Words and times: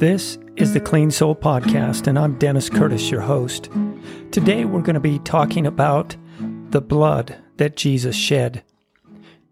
This 0.00 0.38
is 0.56 0.72
the 0.72 0.80
Clean 0.80 1.10
Soul 1.10 1.36
Podcast, 1.36 2.06
and 2.06 2.18
I'm 2.18 2.38
Dennis 2.38 2.70
Curtis, 2.70 3.10
your 3.10 3.20
host. 3.20 3.68
Today 4.30 4.64
we're 4.64 4.80
going 4.80 4.94
to 4.94 4.98
be 4.98 5.18
talking 5.18 5.66
about 5.66 6.16
the 6.70 6.80
blood 6.80 7.36
that 7.58 7.76
Jesus 7.76 8.16
shed. 8.16 8.64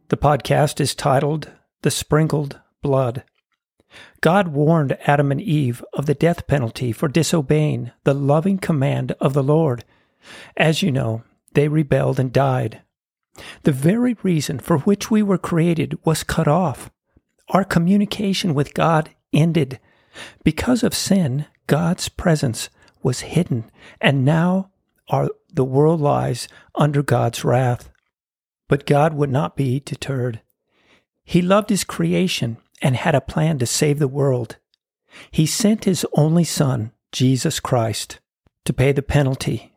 The 0.09 0.17
podcast 0.17 0.81
is 0.81 0.95
titled 0.95 1.53
The 1.83 1.91
Sprinkled 1.91 2.59
Blood. 2.81 3.25
God 4.23 4.49
warned 4.49 4.97
Adam 5.07 5.31
and 5.31 5.39
Eve 5.43 5.85
of 5.93 6.07
the 6.07 6.15
death 6.15 6.47
penalty 6.47 6.93
for 6.93 7.09
disobeying 7.09 7.91
the 8.05 8.15
loving 8.15 8.57
command 8.57 9.13
of 9.21 9.35
the 9.35 9.43
Lord. 9.43 9.85
As 10.57 10.83
you 10.83 10.91
know, 10.91 11.25
they 11.53 11.69
rebelled 11.69 12.19
and 12.19 12.33
died. 12.33 12.81
The 13.65 13.73
very 13.73 14.17
reason 14.23 14.61
for 14.61 14.79
which 14.79 15.11
we 15.11 15.23
were 15.23 15.37
created 15.37 15.99
was 16.07 16.25
cut 16.25 16.49
off. 16.49 16.91
Our 17.51 17.65
communication 17.65 18.55
with 18.55 18.73
God 18.73 19.11
ended. 19.31 19.79
Because 20.45 20.83
of 20.83 20.95
sin, 20.95 21.47
God's 21.67 22.09
presence 22.09 22.71
was 23.03 23.21
hidden, 23.21 23.71
and 24.01 24.25
now 24.25 24.71
our, 25.09 25.29
the 25.53 25.65
world 25.65 26.01
lies 26.01 26.49
under 26.75 27.03
God's 27.03 27.45
wrath. 27.45 27.91
But 28.69 28.87
God 28.87 29.15
would 29.15 29.31
not 29.31 29.57
be 29.57 29.81
deterred. 29.81 30.41
He 31.25 31.43
loved 31.43 31.71
his 31.71 31.85
creation 31.85 32.59
and 32.83 32.97
had 32.97 33.15
a 33.15 33.21
plan 33.21 33.59
to 33.59 33.67
save 33.67 33.99
the 33.99 34.09
world. 34.09 34.57
He 35.31 35.47
sent 35.47 35.85
his 35.85 36.07
only 36.15 36.45
Son, 36.45 36.93
Jesus 37.13 37.61
Christ, 37.61 38.21
to 38.65 38.73
pay 38.73 38.93
the 38.93 39.03
penalty, 39.03 39.75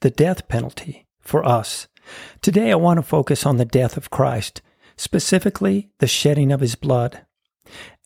the 0.00 0.10
death 0.10 0.48
penalty, 0.48 1.06
for 1.20 1.44
us. 1.46 1.88
Today 2.40 2.72
I 2.72 2.76
want 2.76 2.98
to 2.98 3.02
focus 3.02 3.46
on 3.46 3.58
the 3.58 3.64
death 3.64 3.96
of 3.96 4.10
Christ, 4.10 4.62
specifically 4.96 5.90
the 5.98 6.06
shedding 6.06 6.52
of 6.52 6.60
his 6.60 6.74
blood. 6.74 7.24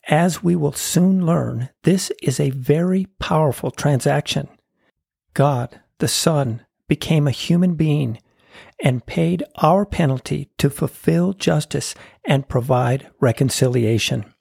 As 0.09 0.41
we 0.41 0.55
will 0.55 0.73
soon 0.73 1.26
learn, 1.26 1.71
this 1.82 2.12
is 2.23 2.38
a 2.38 2.51
very 2.51 3.07
powerful 3.18 3.73
transaction. 3.73 4.48
God, 5.35 5.80
the 5.98 6.07
Son, 6.07 6.65
became 6.87 7.26
a 7.26 7.32
human 7.32 7.74
being 7.74 8.21
and 8.80 9.04
paid 9.04 9.43
our 9.57 9.85
penalty 9.85 10.48
to 10.59 10.71
fulfill 10.71 11.32
justice 11.32 11.95
and 12.24 12.48
provide 12.48 13.10
reconciliation. 13.21 14.32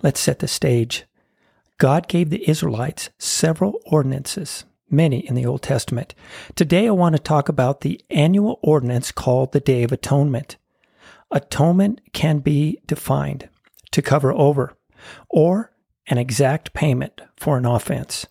Let's 0.00 0.20
set 0.20 0.38
the 0.38 0.46
stage. 0.46 1.06
God 1.78 2.06
gave 2.06 2.30
the 2.30 2.48
Israelites 2.48 3.10
several 3.18 3.80
ordinances, 3.86 4.64
many 4.88 5.26
in 5.26 5.34
the 5.34 5.44
Old 5.44 5.62
Testament. 5.62 6.14
Today 6.54 6.86
I 6.86 6.92
want 6.92 7.16
to 7.16 7.22
talk 7.22 7.48
about 7.48 7.80
the 7.80 8.00
annual 8.10 8.60
ordinance 8.62 9.10
called 9.10 9.50
the 9.50 9.60
Day 9.60 9.82
of 9.82 9.90
Atonement. 9.90 10.56
Atonement 11.32 12.00
can 12.12 12.38
be 12.38 12.78
defined 12.86 13.48
to 13.90 14.00
cover 14.02 14.32
over, 14.32 14.76
or 15.28 15.72
an 16.08 16.18
exact 16.18 16.72
payment 16.74 17.20
for 17.36 17.56
an 17.56 17.66
offense. 17.66 18.26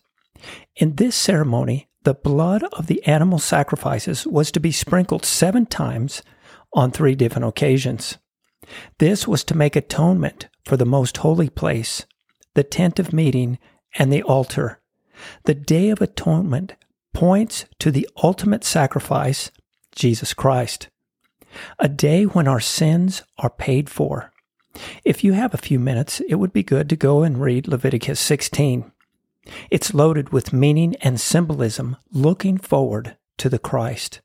In 0.76 0.96
this 0.96 1.16
ceremony, 1.16 1.88
the 2.04 2.14
blood 2.14 2.62
of 2.72 2.86
the 2.86 3.04
animal 3.06 3.38
sacrifices 3.38 4.26
was 4.26 4.52
to 4.52 4.60
be 4.60 4.72
sprinkled 4.72 5.24
seven 5.24 5.66
times 5.66 6.22
on 6.72 6.90
three 6.90 7.14
different 7.14 7.46
occasions. 7.46 8.18
This 8.98 9.26
was 9.26 9.44
to 9.44 9.56
make 9.56 9.76
atonement 9.76 10.48
for 10.64 10.76
the 10.76 10.86
most 10.86 11.18
holy 11.18 11.48
place, 11.48 12.04
the 12.54 12.64
tent 12.64 12.98
of 12.98 13.12
meeting, 13.12 13.58
and 13.96 14.12
the 14.12 14.22
altar. 14.22 14.80
The 15.44 15.54
Day 15.54 15.90
of 15.90 16.00
Atonement 16.00 16.74
points 17.12 17.64
to 17.78 17.90
the 17.90 18.08
ultimate 18.22 18.64
sacrifice, 18.64 19.50
Jesus 19.94 20.34
Christ. 20.34 20.88
A 21.78 21.88
day 21.88 22.24
when 22.24 22.48
our 22.48 22.60
sins 22.60 23.22
are 23.38 23.50
paid 23.50 23.88
for. 23.88 24.32
If 25.04 25.22
you 25.22 25.34
have 25.34 25.54
a 25.54 25.58
few 25.58 25.78
minutes, 25.78 26.20
it 26.28 26.36
would 26.36 26.52
be 26.52 26.62
good 26.62 26.88
to 26.88 26.96
go 26.96 27.22
and 27.22 27.40
read 27.40 27.68
Leviticus 27.68 28.18
16. 28.20 28.90
It's 29.70 29.94
loaded 29.94 30.30
with 30.30 30.52
meaning 30.52 30.96
and 31.02 31.20
symbolism 31.20 31.96
looking 32.10 32.58
forward 32.58 33.16
to 33.38 33.48
the 33.48 33.58
Christ. 33.58 34.20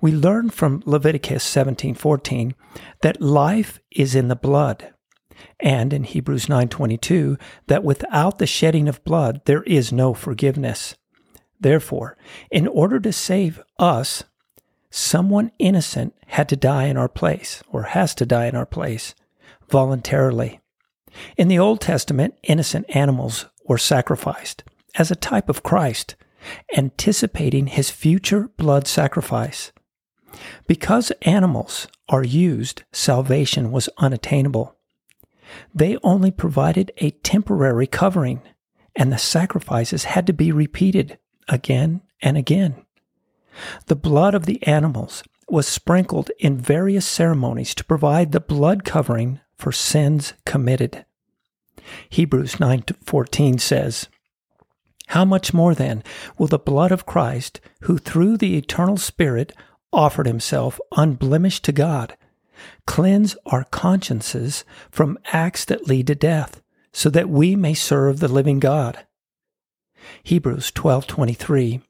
We 0.00 0.12
learn 0.12 0.50
from 0.50 0.82
Leviticus 0.86 1.42
17:14 1.42 2.54
that 3.02 3.20
life 3.20 3.80
is 3.90 4.14
in 4.14 4.28
the 4.28 4.36
blood, 4.36 4.92
and 5.58 5.92
in 5.92 6.04
Hebrews 6.04 6.48
9:22 6.48 7.36
that 7.66 7.82
without 7.82 8.38
the 8.38 8.46
shedding 8.46 8.88
of 8.88 9.04
blood 9.04 9.40
there 9.46 9.64
is 9.64 9.92
no 9.92 10.14
forgiveness. 10.14 10.94
Therefore, 11.58 12.16
in 12.50 12.68
order 12.68 13.00
to 13.00 13.12
save 13.12 13.60
us, 13.78 14.22
someone 14.90 15.50
innocent 15.58 16.14
had 16.28 16.48
to 16.50 16.56
die 16.56 16.84
in 16.84 16.96
our 16.96 17.08
place 17.08 17.62
or 17.68 17.82
has 17.82 18.14
to 18.14 18.26
die 18.26 18.46
in 18.46 18.54
our 18.54 18.66
place 18.66 19.14
voluntarily. 19.74 20.60
In 21.36 21.48
the 21.48 21.58
Old 21.58 21.80
Testament, 21.80 22.38
innocent 22.44 22.86
animals 22.90 23.46
were 23.66 23.76
sacrificed 23.76 24.62
as 24.94 25.10
a 25.10 25.16
type 25.16 25.48
of 25.48 25.64
Christ, 25.64 26.14
anticipating 26.76 27.66
his 27.66 27.90
future 27.90 28.50
blood 28.56 28.86
sacrifice. 28.86 29.72
Because 30.68 31.10
animals 31.22 31.88
are 32.08 32.22
used, 32.22 32.84
salvation 32.92 33.72
was 33.72 33.88
unattainable. 33.98 34.76
They 35.74 35.98
only 36.04 36.30
provided 36.30 36.92
a 36.98 37.10
temporary 37.10 37.88
covering, 37.88 38.42
and 38.94 39.10
the 39.10 39.18
sacrifices 39.18 40.04
had 40.04 40.24
to 40.28 40.32
be 40.32 40.52
repeated 40.52 41.18
again 41.48 42.00
and 42.22 42.36
again. 42.36 42.76
The 43.86 43.96
blood 43.96 44.36
of 44.36 44.46
the 44.46 44.64
animals 44.68 45.24
was 45.48 45.66
sprinkled 45.66 46.30
in 46.38 46.58
various 46.58 47.04
ceremonies 47.04 47.74
to 47.74 47.84
provide 47.84 48.30
the 48.30 48.38
blood 48.38 48.84
covering 48.84 49.40
for 49.56 49.72
sins 49.72 50.34
committed. 50.44 51.04
Hebrews 52.08 52.56
9:14 52.56 53.60
says, 53.60 54.08
How 55.08 55.24
much 55.24 55.52
more 55.52 55.74
then 55.74 56.02
will 56.38 56.46
the 56.46 56.58
blood 56.58 56.92
of 56.92 57.06
Christ, 57.06 57.60
who 57.82 57.98
through 57.98 58.36
the 58.38 58.56
eternal 58.56 58.96
Spirit 58.96 59.52
offered 59.92 60.26
himself 60.26 60.80
unblemished 60.96 61.64
to 61.64 61.72
God, 61.72 62.16
cleanse 62.86 63.36
our 63.46 63.64
consciences 63.64 64.64
from 64.90 65.18
acts 65.26 65.64
that 65.66 65.86
lead 65.86 66.06
to 66.08 66.14
death, 66.14 66.62
so 66.92 67.10
that 67.10 67.28
we 67.28 67.56
may 67.56 67.74
serve 67.74 68.20
the 68.20 68.28
living 68.28 68.60
God? 68.60 69.04
Hebrews 70.22 70.70
12:23 70.72 71.82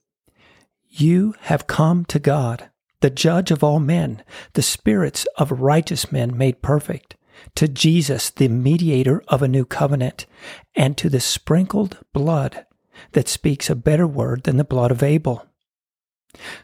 You 0.89 1.35
have 1.43 1.67
come 1.67 2.05
to 2.07 2.19
God, 2.19 2.71
the 3.01 3.11
judge 3.11 3.51
of 3.51 3.63
all 3.63 3.81
men, 3.81 4.23
the 4.55 4.63
spirits 4.63 5.27
of 5.37 5.61
righteous 5.61 6.11
men 6.11 6.37
made 6.37 6.63
perfect 6.63 7.17
to 7.55 7.69
Jesus, 7.69 8.31
the 8.31 8.49
mediator 8.49 9.23
of 9.29 9.43
a 9.43 9.49
new 9.49 9.65
covenant, 9.65 10.27
and 10.75 10.97
to 10.97 11.09
the 11.09 11.21
sprinkled 11.21 11.99
blood 12.13 12.67
that 13.13 13.29
speaks 13.29 13.69
a 13.69 13.75
better 13.75 14.07
word 14.07 14.45
than 14.45 14.57
the 14.57 14.65
blood 14.65 14.91
of 14.91 15.03
Abel. 15.03 15.47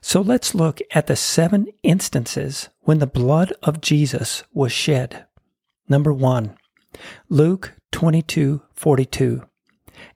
So 0.00 0.20
let's 0.20 0.54
look 0.54 0.80
at 0.92 1.06
the 1.06 1.16
seven 1.16 1.68
instances 1.82 2.68
when 2.80 2.98
the 2.98 3.06
blood 3.06 3.52
of 3.62 3.80
Jesus 3.80 4.42
was 4.52 4.72
shed. 4.72 5.26
Number 5.88 6.12
one, 6.12 6.56
Luke 7.28 7.74
22 7.92 8.62
42. 8.74 9.42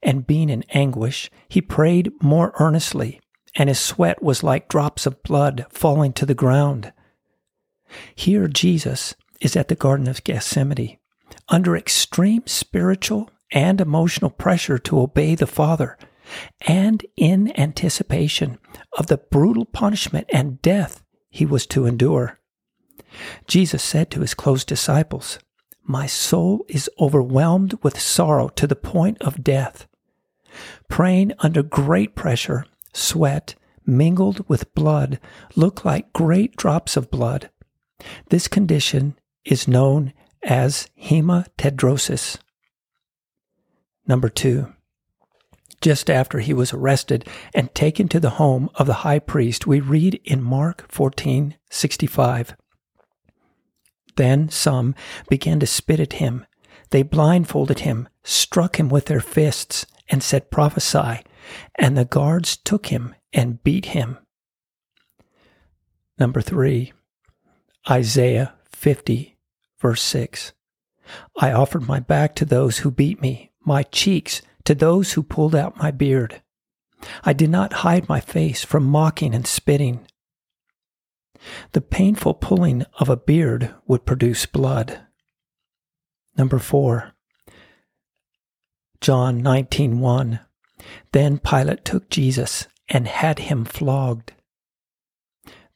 And 0.03 0.27
being 0.27 0.49
in 0.49 0.65
anguish, 0.71 1.31
he 1.49 1.61
prayed 1.61 2.11
more 2.23 2.55
earnestly, 2.59 3.21
and 3.55 3.69
his 3.69 3.79
sweat 3.79 4.23
was 4.23 4.43
like 4.43 4.69
drops 4.69 5.07
of 5.07 5.23
blood 5.23 5.67
falling 5.69 6.13
to 6.15 6.27
the 6.27 6.35
ground. 6.35 6.93
Here, 8.15 8.49
Jesus 8.49 9.15
is 9.45 9.57
at 9.57 9.69
the 9.69 9.75
Garden 9.75 10.09
of 10.09 10.25
Gethsemane 10.25 10.99
under 11.49 11.77
extreme 11.77 12.43
spiritual 12.47 13.31
and 13.53 13.81
emotional 13.81 14.31
pressure 14.31 14.79
to 14.79 15.01
obey 15.01 15.35
the 15.35 15.47
Father 15.47 15.99
and 16.67 17.05
in 17.17 17.59
anticipation 17.61 18.59
of 18.97 19.09
the 19.09 19.19
brutal 19.19 19.67
punishment 19.67 20.27
and 20.33 20.63
death 20.63 21.03
he 21.29 21.45
was 21.45 21.67
to 21.67 21.87
endure. 21.87 22.39
Jesus 23.47 23.83
said 23.83 24.11
to 24.11 24.21
his 24.21 24.35
close 24.35 24.65
disciples, 24.65 25.39
My 25.85 26.07
soul 26.07 26.65
is 26.69 26.91
overwhelmed 26.99 27.79
with 27.83 28.01
sorrow 28.01 28.49
to 28.49 28.67
the 28.67 28.77
point 28.77 29.21
of 29.21 29.45
death. 29.45 29.87
Praying 30.89 31.33
under 31.41 31.63
great 31.63 32.15
pressure, 32.15 32.65
sweat, 32.93 33.55
mingled 33.85 34.49
with 34.49 34.75
blood, 34.75 35.21
look 35.55 35.85
like 35.85 36.13
great 36.13 36.57
drops 36.57 36.97
of 36.97 37.11
blood. 37.11 37.51
This 38.31 38.49
condition 38.49 39.17
is 39.45 39.69
known 39.69 40.13
as 40.43 40.89
hematidrosis. 41.01 42.39
Number 44.07 44.29
two, 44.29 44.73
just 45.81 46.09
after 46.09 46.41
he 46.41 46.55
was 46.55 46.73
arrested 46.73 47.29
and 47.55 47.75
taken 47.75 48.09
to 48.09 48.21
the 48.21 48.31
home 48.31 48.71
of 48.77 48.87
the 48.87 49.03
high 49.05 49.19
priest, 49.19 49.67
we 49.67 49.81
read 49.81 50.21
in 50.25 50.43
Mark 50.43 50.91
14 50.91 51.57
65. 51.71 52.57
Then 54.17 54.49
some 54.49 54.95
began 55.29 55.61
to 55.61 55.67
spit 55.67 56.01
at 56.01 56.15
him. 56.15 56.47
They 56.91 57.03
blindfolded 57.03 57.81
him, 57.81 58.09
struck 58.23 58.79
him 58.79 58.89
with 58.89 59.07
their 59.07 59.21
fists, 59.21 59.87
and 60.09 60.23
said, 60.23 60.51
Prophesy. 60.51 61.23
And 61.75 61.97
the 61.97 62.05
guards 62.05 62.57
took 62.57 62.87
him 62.87 63.15
and 63.33 63.63
beat 63.63 63.87
him. 63.87 64.19
Number 66.19 66.41
three, 66.41 66.93
Isaiah 67.91 68.55
50 68.73 69.34
Verse 69.81 70.03
6 70.03 70.53
I 71.37 71.53
offered 71.53 71.87
my 71.87 72.01
back 72.01 72.35
to 72.37 72.45
those 72.45 72.79
who 72.79 72.91
beat 72.91 73.21
me, 73.21 73.53
my 73.65 73.83
cheeks 73.83 74.43
to 74.65 74.75
those 74.75 75.13
who 75.13 75.23
pulled 75.23 75.55
out 75.55 75.77
my 75.77 75.91
beard. 75.91 76.43
I 77.23 77.33
did 77.33 77.51
not 77.51 77.85
hide 77.85 78.09
my 78.09 78.21
face 78.21 78.65
from 78.65 78.85
mocking 78.85 79.35
and 79.35 79.47
spitting. 79.47 80.07
The 81.73 81.83
painful 81.83 82.35
pulling 82.35 82.85
of 82.99 83.09
a 83.11 83.17
beard 83.17 83.75
would 83.87 84.07
produce 84.07 84.47
blood. 84.47 85.01
Number 86.37 86.59
4. 86.59 87.13
John 89.01 89.43
19:1 89.43 90.41
Then 91.13 91.39
Pilate 91.39 91.85
took 91.85 92.09
Jesus 92.09 92.67
and 92.89 93.07
had 93.07 93.41
him 93.41 93.65
flogged. 93.65 94.33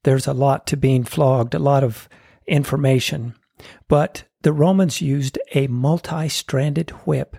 There's 0.04 0.26
a 0.26 0.32
lot 0.32 0.66
to 0.68 0.76
being 0.76 1.04
flogged, 1.04 1.54
a 1.54 1.58
lot 1.58 1.84
of 1.84 2.08
information, 2.46 3.34
but 3.88 4.24
the 4.42 4.52
Romans 4.52 5.00
used 5.00 5.38
a 5.54 5.66
multi-stranded 5.66 6.90
whip. 7.06 7.36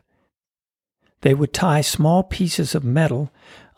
They 1.22 1.34
would 1.34 1.54
tie 1.54 1.82
small 1.82 2.24
pieces 2.24 2.76
of 2.76 2.84
metal 2.84 3.32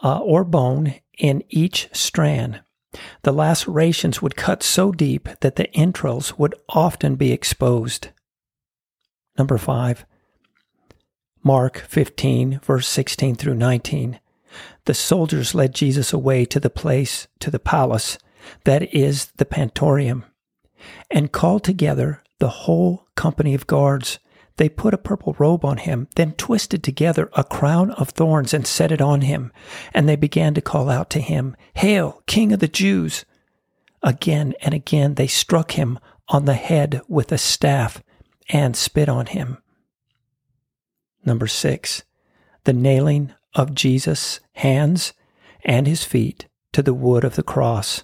uh, 0.04 0.20
or 0.20 0.44
bone 0.44 0.96
in 1.18 1.44
each 1.50 1.90
strand. 1.92 2.62
The 3.24 3.32
lacerations 3.32 4.22
would 4.22 4.36
cut 4.36 4.64
so 4.64 4.92
deep 4.92 5.30
that 5.40 5.56
the 5.56 5.74
entrails 5.76 6.38
would 6.38 6.56
often 6.70 7.16
be 7.16 7.32
exposed. 7.32 8.10
Number 9.38 9.58
5. 9.58 10.06
Mark 11.44 11.78
15, 11.78 12.60
verse 12.64 12.88
16 12.88 13.36
through 13.36 13.56
19. 13.56 14.20
The 14.86 14.94
soldiers 14.94 15.56
led 15.56 15.74
Jesus 15.74 16.12
away 16.12 16.46
to 16.46 16.60
the 16.60 16.70
place, 16.70 17.28
to 17.40 17.50
the 17.50 17.60
palace, 17.60 18.18
that 18.66 18.94
is 18.94 19.28
the 19.38 19.46
Praetorium, 19.46 20.26
and 21.10 21.32
called 21.32 21.64
together 21.64 22.22
the 22.42 22.50
whole 22.50 23.08
company 23.16 23.54
of 23.54 23.68
guards. 23.68 24.20
They 24.58 24.68
put 24.68 24.94
a 24.94 24.98
purple 24.98 25.36
robe 25.40 25.64
on 25.64 25.78
him, 25.78 26.08
then 26.16 26.34
twisted 26.34 26.84
together 26.84 27.30
a 27.34 27.44
crown 27.44 27.92
of 27.92 28.10
thorns 28.10 28.54
and 28.54 28.68
set 28.68 28.92
it 28.92 29.00
on 29.00 29.22
him. 29.22 29.54
And 29.94 30.10
they 30.10 30.18
began 30.18 30.54
to 30.56 30.62
call 30.62 30.90
out 30.90 31.10
to 31.12 31.22
him, 31.22 31.56
Hail, 31.76 32.22
King 32.28 32.52
of 32.52 32.60
the 32.60 32.68
Jews! 32.68 33.26
Again 34.04 34.56
and 34.62 34.74
again 34.74 35.14
they 35.14 35.28
struck 35.28 35.72
him 35.72 36.00
on 36.28 36.46
the 36.46 36.56
head 36.56 37.02
with 37.08 37.32
a 37.32 37.38
staff 37.38 38.04
and 38.50 38.76
spit 38.76 39.08
on 39.08 39.28
him. 39.28 39.60
Number 41.24 41.46
six, 41.46 42.04
the 42.64 42.74
nailing 42.74 43.34
of 43.54 43.76
Jesus' 43.76 44.40
hands 44.54 45.14
and 45.64 45.86
his 45.86 46.04
feet 46.04 46.48
to 46.74 46.82
the 46.82 46.96
wood 46.96 47.24
of 47.24 47.36
the 47.36 47.44
cross. 47.44 48.04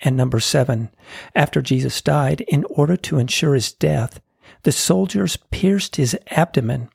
And 0.00 0.16
number 0.16 0.40
seven, 0.40 0.90
after 1.34 1.62
Jesus 1.62 2.02
died, 2.02 2.42
in 2.42 2.64
order 2.64 2.96
to 2.98 3.18
ensure 3.18 3.54
his 3.54 3.72
death, 3.72 4.20
the 4.62 4.72
soldiers 4.72 5.38
pierced 5.50 5.96
his 5.96 6.16
abdomen. 6.30 6.90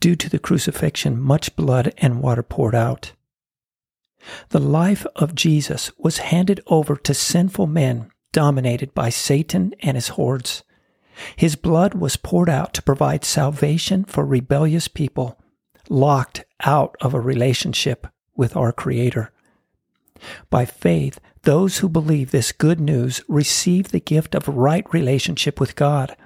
Due 0.00 0.16
to 0.16 0.28
the 0.28 0.38
crucifixion, 0.38 1.20
much 1.20 1.54
blood 1.56 1.92
and 1.98 2.20
water 2.20 2.42
poured 2.42 2.74
out. 2.74 3.12
The 4.50 4.60
life 4.60 5.06
of 5.16 5.34
Jesus 5.34 5.90
was 5.96 6.18
handed 6.18 6.60
over 6.66 6.96
to 6.96 7.14
sinful 7.14 7.66
men 7.66 8.10
dominated 8.32 8.94
by 8.94 9.08
Satan 9.08 9.74
and 9.80 9.96
his 9.96 10.08
hordes. 10.08 10.62
His 11.36 11.56
blood 11.56 11.94
was 11.94 12.16
poured 12.16 12.48
out 12.48 12.74
to 12.74 12.82
provide 12.82 13.24
salvation 13.24 14.04
for 14.04 14.24
rebellious 14.24 14.88
people 14.88 15.38
locked 15.88 16.44
out 16.64 16.96
of 17.00 17.14
a 17.14 17.20
relationship 17.20 18.06
with 18.36 18.56
our 18.56 18.72
Creator. 18.72 19.32
By 20.50 20.64
faith, 20.64 21.18
those 21.42 21.78
who 21.78 21.88
believe 21.88 22.30
this 22.30 22.52
good 22.52 22.80
news 22.80 23.20
receive 23.28 23.88
the 23.88 24.00
gift 24.00 24.34
of 24.34 24.48
right 24.48 24.84
relationship 24.92 25.60
with 25.60 25.76
God. 25.76 26.16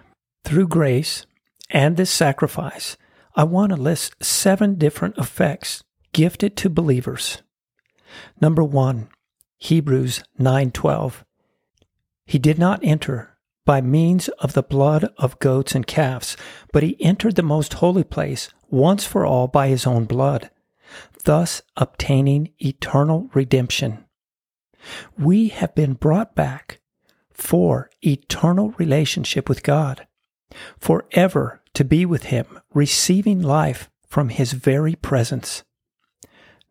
Through 0.44 0.69
grace 0.69 1.26
and 1.70 1.97
this 1.97 2.11
sacrifice, 2.11 2.97
I 3.35 3.44
want 3.44 3.70
to 3.70 3.76
list 3.76 4.23
seven 4.23 4.76
different 4.76 5.17
effects 5.19 5.82
gifted 6.12 6.56
to 6.59 6.69
believers. 6.69 7.43
Number 8.41 8.62
1, 8.62 9.09
Hebrews 9.59 10.23
9:12. 10.38 11.25
He 12.26 12.38
did 12.38 12.59
not 12.59 12.81
enter 12.82 13.37
by 13.64 13.81
means 13.81 14.29
of 14.41 14.55
the 14.55 14.62
blood 14.62 15.09
of 15.19 15.38
goats 15.38 15.75
and 15.75 15.87
calves, 15.87 16.37
but 16.73 16.82
he 16.82 17.03
entered 17.03 17.37
the 17.37 17.43
most 17.43 17.75
holy 17.75 18.05
place 18.05 18.50
once 18.70 19.05
for 19.05 19.25
all 19.25 19.47
by 19.49 19.69
his 19.69 19.87
own 19.87 20.05
blood, 20.05 20.50
thus 21.25 21.62
obtaining 21.76 22.53
eternal 22.59 23.31
redemption. 23.35 24.05
We 25.19 25.49
have 25.49 25.75
been 25.75 25.94
brought 25.94 26.34
back 26.34 26.81
for 27.32 27.90
eternal 28.02 28.70
relationship 28.79 29.49
with 29.49 29.62
God, 29.62 30.06
forever 30.79 31.62
to 31.75 31.84
be 31.84 32.05
with 32.05 32.25
him, 32.25 32.61
receiving 32.75 33.40
life 33.40 33.90
from 34.06 34.29
his 34.29 34.52
very 34.52 34.94
presence. 34.94 35.64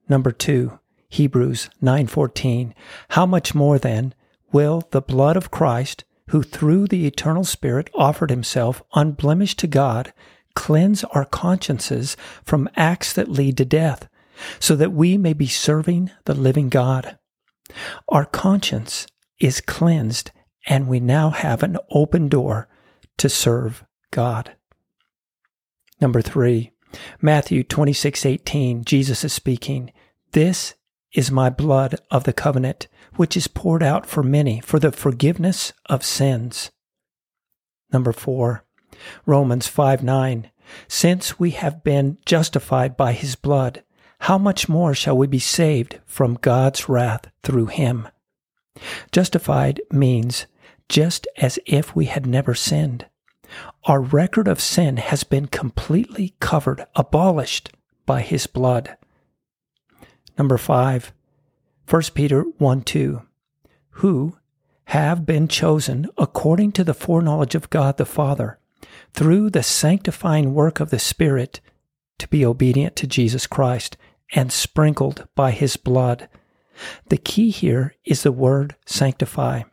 Number 0.07 0.31
2, 0.31 0.79
Hebrews 1.09 1.69
9:14. 1.81 2.73
How 3.09 3.25
much 3.25 3.55
more 3.55 3.79
then 3.79 4.13
will 4.51 4.83
the 4.91 5.01
blood 5.01 5.37
of 5.37 5.51
Christ, 5.51 6.03
who 6.29 6.43
through 6.43 6.87
the 6.87 7.05
eternal 7.05 7.43
Spirit 7.43 7.89
offered 7.95 8.29
himself 8.29 8.83
unblemished 8.93 9.59
to 9.59 9.67
God, 9.67 10.13
cleanse 10.53 11.03
our 11.05 11.25
consciences 11.25 12.15
from 12.43 12.69
acts 12.75 13.13
that 13.13 13.29
lead 13.29 13.57
to 13.57 13.65
death, 13.65 14.07
so 14.59 14.75
that 14.75 14.93
we 14.93 15.17
may 15.17 15.33
be 15.33 15.47
serving 15.47 16.11
the 16.25 16.33
living 16.33 16.69
God. 16.69 17.17
Our 18.09 18.25
conscience 18.25 19.07
is 19.39 19.61
cleansed, 19.61 20.31
and 20.67 20.87
we 20.87 20.99
now 20.99 21.29
have 21.29 21.63
an 21.63 21.77
open 21.89 22.27
door 22.27 22.67
to 23.17 23.29
serve 23.29 23.83
God. 24.11 24.55
Number 25.99 26.21
three, 26.21 26.71
Matthew 27.21 27.63
26 27.63 28.25
18, 28.25 28.83
Jesus 28.83 29.23
is 29.23 29.33
speaking. 29.33 29.91
This 30.31 30.75
is 31.13 31.31
my 31.31 31.49
blood 31.49 31.95
of 32.09 32.23
the 32.23 32.33
covenant, 32.33 32.87
which 33.15 33.35
is 33.35 33.47
poured 33.47 33.83
out 33.83 34.05
for 34.05 34.23
many 34.23 34.59
for 34.61 34.79
the 34.79 34.91
forgiveness 34.91 35.73
of 35.87 36.03
sins. 36.03 36.71
Number 37.91 38.13
four, 38.13 38.65
Romans 39.25 39.67
5 39.67 40.03
9. 40.03 40.51
Since 40.87 41.39
we 41.39 41.51
have 41.51 41.83
been 41.83 42.17
justified 42.25 42.95
by 42.95 43.11
his 43.11 43.35
blood, 43.35 43.83
how 44.21 44.37
much 44.37 44.69
more 44.69 44.93
shall 44.93 45.17
we 45.17 45.25
be 45.25 45.39
saved 45.39 45.99
from 46.05 46.35
God's 46.35 46.87
wrath 46.87 47.25
through 47.41 47.65
him? 47.65 48.07
Justified 49.11 49.81
means 49.91 50.45
just 50.87 51.27
as 51.37 51.57
if 51.65 51.95
we 51.95 52.05
had 52.05 52.27
never 52.27 52.53
sinned. 52.53 53.07
Our 53.85 53.99
record 53.99 54.47
of 54.47 54.61
sin 54.61 54.97
has 54.97 55.23
been 55.23 55.47
completely 55.47 56.35
covered, 56.39 56.85
abolished 56.95 57.71
by 58.05 58.21
his 58.21 58.45
blood. 58.45 58.95
Number 60.37 60.59
five, 60.59 61.13
1 61.89 62.01
Peter 62.13 62.43
1 62.43 62.81
2, 62.83 63.23
who 63.89 64.37
have 64.85 65.25
been 65.25 65.47
chosen 65.47 66.07
according 66.15 66.73
to 66.73 66.83
the 66.83 66.93
foreknowledge 66.93 67.55
of 67.55 67.71
God 67.71 67.97
the 67.97 68.05
Father, 68.05 68.59
through 69.15 69.49
the 69.49 69.63
sanctifying 69.63 70.53
work 70.53 70.79
of 70.79 70.91
the 70.91 70.99
Spirit, 70.99 71.59
to 72.19 72.27
be 72.27 72.45
obedient 72.45 72.95
to 72.97 73.07
Jesus 73.07 73.47
Christ 73.47 73.97
and 74.31 74.51
sprinkled 74.51 75.27
by 75.35 75.51
his 75.51 75.77
blood. 75.77 76.29
The 77.07 77.17
key 77.17 77.49
here 77.49 77.95
is 78.05 78.23
the 78.23 78.31
word 78.31 78.75
sanctify. 78.85 79.63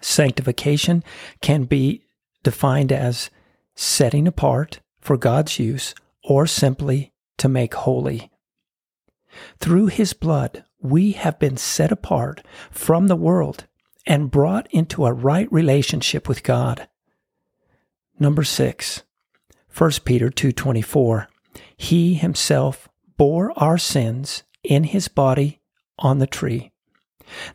Sanctification 0.00 1.04
can 1.40 1.64
be 1.64 2.02
defined 2.42 2.92
as 2.92 3.30
setting 3.74 4.26
apart 4.26 4.80
for 5.00 5.16
God's 5.16 5.58
use 5.58 5.94
or 6.24 6.46
simply 6.46 7.12
to 7.38 7.48
make 7.48 7.74
holy. 7.74 8.30
Through 9.58 9.86
his 9.86 10.12
blood, 10.12 10.64
we 10.80 11.12
have 11.12 11.38
been 11.38 11.56
set 11.56 11.92
apart 11.92 12.44
from 12.70 13.06
the 13.06 13.16
world 13.16 13.66
and 14.06 14.30
brought 14.30 14.66
into 14.70 15.06
a 15.06 15.12
right 15.12 15.50
relationship 15.52 16.28
with 16.28 16.42
God. 16.42 16.88
Number 18.18 18.44
6. 18.44 19.02
1 19.76 19.90
Peter 20.04 20.28
2:24. 20.28 21.28
He 21.76 22.14
himself 22.14 22.88
bore 23.22 23.52
our 23.56 23.78
sins 23.78 24.42
in 24.64 24.82
his 24.82 25.06
body 25.06 25.60
on 25.96 26.18
the 26.18 26.26
tree, 26.26 26.72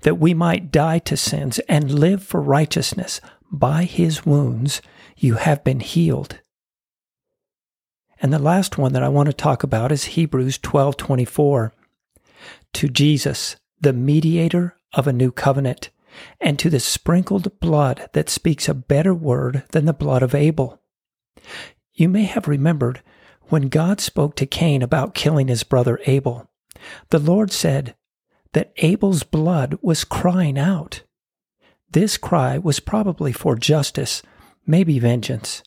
that 0.03 0.17
we 0.17 0.33
might 0.33 0.71
die 0.71 0.97
to 0.97 1.17
sins 1.17 1.59
and 1.67 1.91
live 1.91 2.24
for 2.24 2.39
righteousness. 2.41 3.19
By 3.51 3.83
his 3.83 4.25
wounds 4.25 4.81
you 5.17 5.33
have 5.33 5.65
been 5.65 5.81
healed. 5.81 6.39
And 8.21 8.31
the 8.31 8.39
last 8.39 8.77
one 8.77 8.93
that 8.93 9.03
I 9.03 9.09
want 9.09 9.27
to 9.27 9.33
talk 9.33 9.62
about 9.62 9.91
is 9.91 10.15
Hebrews 10.15 10.57
12:24. 10.59 11.74
To 12.71 12.88
Jesus, 12.88 13.57
the 13.81 13.91
mediator 13.91 14.77
of 14.93 15.05
a 15.05 15.12
new 15.12 15.33
covenant, 15.33 15.89
and 16.39 16.57
to 16.59 16.69
the 16.69 16.79
sprinkled 16.79 17.59
blood 17.59 18.09
that 18.13 18.29
speaks 18.29 18.69
a 18.69 18.74
better 18.74 19.13
word 19.13 19.65
than 19.74 19.83
the 19.83 19.91
blood 19.91 20.24
of 20.24 20.33
Abel. 20.33 20.81
You 21.93 22.07
may 22.07 22.24
have 22.24 22.47
remembered 22.47 23.03
when 23.49 23.69
God 23.69 23.99
spoke 23.99 24.35
to 24.35 24.45
Cain 24.45 24.81
about 24.81 25.13
killing 25.13 25.47
his 25.47 25.63
brother 25.63 25.99
Abel, 26.05 26.49
the 27.09 27.19
Lord 27.19 27.51
said 27.51 27.95
that 28.53 28.73
Abel's 28.77 29.23
blood 29.23 29.77
was 29.81 30.03
crying 30.03 30.57
out. 30.57 31.03
This 31.91 32.17
cry 32.17 32.57
was 32.57 32.79
probably 32.79 33.31
for 33.31 33.55
justice, 33.55 34.21
maybe 34.65 34.99
vengeance. 34.99 35.63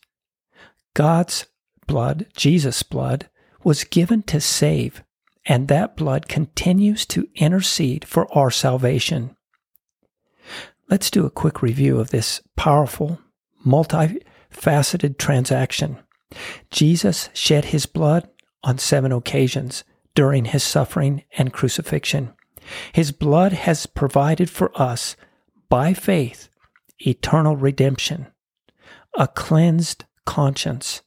God's 0.93 1.47
blood, 1.87 2.27
Jesus' 2.35 2.83
blood, 2.83 3.29
was 3.63 3.83
given 3.83 4.21
to 4.23 4.39
save, 4.39 5.03
and 5.45 5.67
that 5.67 5.95
blood 5.95 6.27
continues 6.27 7.05
to 7.07 7.27
intercede 7.35 8.05
for 8.05 8.31
our 8.37 8.51
salvation. 8.51 9.35
Let's 10.89 11.09
do 11.09 11.25
a 11.25 11.31
quick 11.31 11.61
review 11.61 11.99
of 11.99 12.09
this 12.09 12.41
powerful, 12.55 13.19
multifaceted 13.65 15.17
transaction. 15.17 15.97
Jesus 16.69 17.29
shed 17.33 17.65
his 17.65 17.85
blood 17.85 18.29
on 18.63 18.77
seven 18.77 19.11
occasions 19.11 19.83
during 20.15 20.45
his 20.45 20.63
suffering 20.63 21.23
and 21.37 21.53
crucifixion. 21.53 22.33
His 22.93 23.11
blood 23.11 23.53
has 23.53 23.85
provided 23.85 24.49
for 24.49 24.71
us, 24.79 25.15
by 25.69 25.93
faith, 25.93 26.49
eternal 26.99 27.55
redemption, 27.55 28.27
a 29.17 29.27
cleansed 29.27 30.05
conscience, 30.25 31.01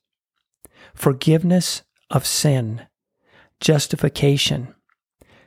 forgiveness 0.94 1.82
of 2.10 2.26
sin, 2.26 2.86
justification. 3.60 4.74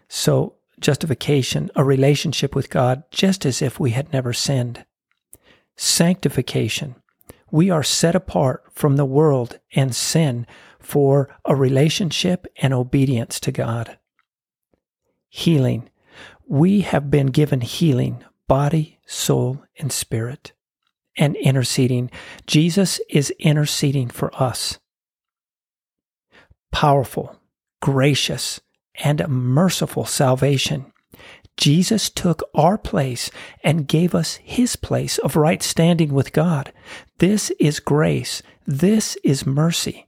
So, 0.07 0.55
justification, 0.79 1.71
a 1.75 1.83
relationship 1.83 2.55
with 2.55 2.69
God 2.69 3.03
just 3.11 3.45
as 3.45 3.61
if 3.61 3.79
we 3.79 3.91
had 3.91 4.13
never 4.13 4.33
sinned. 4.33 4.85
Sanctification. 5.75 6.95
We 7.51 7.69
are 7.69 7.83
set 7.83 8.15
apart 8.15 8.63
from 8.71 8.95
the 8.95 9.05
world 9.05 9.59
and 9.73 9.95
sin 9.95 10.45
for 10.79 11.35
a 11.45 11.55
relationship 11.55 12.45
and 12.57 12.73
obedience 12.73 13.39
to 13.41 13.51
God. 13.51 13.97
Healing. 15.29 15.89
We 16.47 16.81
have 16.81 17.11
been 17.11 17.27
given 17.27 17.61
healing, 17.61 18.23
body, 18.47 18.99
soul, 19.05 19.63
and 19.77 19.91
spirit. 19.91 20.53
And 21.17 21.35
interceding. 21.37 22.11
Jesus 22.45 23.01
is 23.09 23.31
interceding 23.39 24.09
for 24.09 24.31
us. 24.35 24.77
Powerful, 26.71 27.39
gracious, 27.81 28.61
and 29.03 29.27
merciful 29.27 30.05
salvation. 30.05 30.91
Jesus 31.57 32.11
took 32.11 32.43
our 32.53 32.77
place 32.77 33.31
and 33.63 33.87
gave 33.87 34.13
us 34.13 34.35
his 34.35 34.75
place 34.75 35.17
of 35.17 35.35
right 35.35 35.63
standing 35.63 36.13
with 36.13 36.33
God. 36.33 36.71
This 37.19 37.51
is 37.59 37.79
grace. 37.79 38.43
This 38.67 39.17
is 39.23 39.43
mercy. 39.43 40.07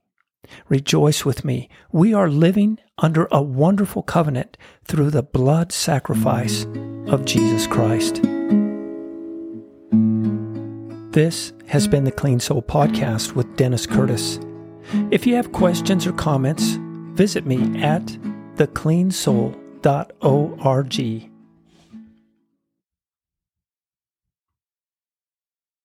Rejoice 0.67 1.25
with 1.25 1.43
me. 1.43 1.67
We 1.91 2.13
are 2.13 2.29
living 2.29 2.77
under 2.99 3.27
a 3.31 3.41
wonderful 3.41 4.03
covenant 4.03 4.59
through 4.83 5.09
the 5.09 5.23
blood 5.23 5.71
sacrifice 5.71 6.65
of 7.07 7.25
Jesus 7.25 7.65
Christ. 7.65 8.21
This 11.11 11.51
has 11.65 11.87
been 11.87 12.03
the 12.03 12.11
Clean 12.11 12.39
Soul 12.39 12.61
Podcast 12.61 13.33
with 13.33 13.55
Dennis 13.55 13.87
Curtis. 13.87 14.39
If 15.09 15.25
you 15.25 15.33
have 15.33 15.51
questions 15.51 16.05
or 16.05 16.13
comments, 16.13 16.77
visit 17.15 17.47
me 17.47 17.81
at 17.81 18.05
thecleansoul.org. 18.55 21.28